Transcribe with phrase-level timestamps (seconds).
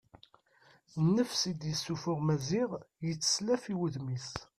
[1.05, 2.71] Nnefs i d-yessuffuɣ Maziɣ
[3.05, 4.29] yetteslaf i wudem-is.